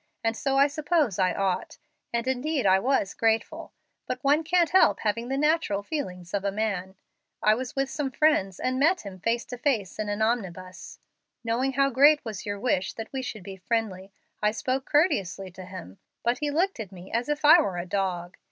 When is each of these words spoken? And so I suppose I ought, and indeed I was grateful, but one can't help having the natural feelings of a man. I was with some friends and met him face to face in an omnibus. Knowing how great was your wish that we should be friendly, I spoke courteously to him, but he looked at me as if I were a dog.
And 0.23 0.35
so 0.35 0.57
I 0.57 0.65
suppose 0.65 1.19
I 1.19 1.31
ought, 1.31 1.77
and 2.11 2.27
indeed 2.27 2.65
I 2.65 2.79
was 2.79 3.13
grateful, 3.13 3.71
but 4.07 4.23
one 4.23 4.43
can't 4.43 4.71
help 4.71 5.01
having 5.01 5.27
the 5.29 5.37
natural 5.37 5.83
feelings 5.83 6.33
of 6.33 6.43
a 6.43 6.51
man. 6.51 6.95
I 7.43 7.53
was 7.53 7.75
with 7.75 7.87
some 7.87 8.09
friends 8.09 8.59
and 8.59 8.79
met 8.79 9.01
him 9.01 9.19
face 9.19 9.45
to 9.45 9.59
face 9.59 9.99
in 9.99 10.09
an 10.09 10.23
omnibus. 10.23 10.97
Knowing 11.43 11.73
how 11.73 11.91
great 11.91 12.25
was 12.25 12.47
your 12.47 12.59
wish 12.59 12.93
that 12.93 13.13
we 13.13 13.21
should 13.21 13.43
be 13.43 13.57
friendly, 13.57 14.11
I 14.41 14.53
spoke 14.53 14.89
courteously 14.89 15.51
to 15.51 15.65
him, 15.65 15.99
but 16.23 16.39
he 16.39 16.49
looked 16.49 16.79
at 16.79 16.91
me 16.91 17.11
as 17.11 17.29
if 17.29 17.45
I 17.45 17.61
were 17.61 17.77
a 17.77 17.85
dog. 17.85 18.37